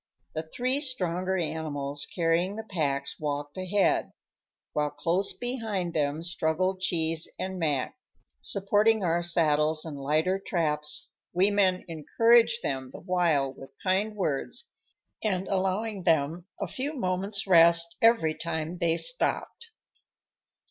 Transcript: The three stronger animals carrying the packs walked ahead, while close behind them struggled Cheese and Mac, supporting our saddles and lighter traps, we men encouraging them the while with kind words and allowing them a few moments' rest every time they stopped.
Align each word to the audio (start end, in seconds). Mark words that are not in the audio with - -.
The 0.33 0.41
three 0.51 0.79
stronger 0.79 1.37
animals 1.37 2.07
carrying 2.07 2.55
the 2.55 2.63
packs 2.63 3.19
walked 3.19 3.55
ahead, 3.55 4.13
while 4.73 4.89
close 4.89 5.31
behind 5.31 5.93
them 5.93 6.23
struggled 6.23 6.81
Cheese 6.81 7.29
and 7.37 7.59
Mac, 7.59 7.93
supporting 8.41 9.03
our 9.03 9.21
saddles 9.21 9.85
and 9.85 9.95
lighter 9.99 10.39
traps, 10.43 11.11
we 11.33 11.51
men 11.51 11.85
encouraging 11.87 12.61
them 12.63 12.89
the 12.91 12.99
while 12.99 13.53
with 13.53 13.75
kind 13.83 14.15
words 14.15 14.71
and 15.23 15.47
allowing 15.47 16.01
them 16.01 16.47
a 16.59 16.65
few 16.65 16.95
moments' 16.95 17.45
rest 17.45 17.95
every 18.01 18.33
time 18.33 18.73
they 18.73 18.97
stopped. 18.97 19.69